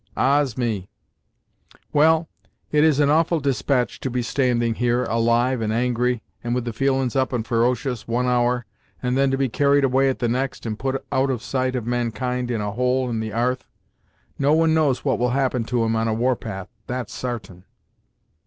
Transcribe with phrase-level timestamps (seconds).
[0.17, 0.57] "Ahs!
[0.57, 0.89] me;
[1.93, 2.27] Well,
[2.71, 6.73] it is an awful despatch to be standing here, alive and angry, and with the
[6.73, 8.65] feelin's up and ferocious, one hour,
[9.03, 11.85] and then to be carried away at the next, and put out of sight of
[11.85, 13.67] mankind in a hole in the 'arth!
[14.39, 17.65] No one knows what will happen to him on a warpath, that's sartain."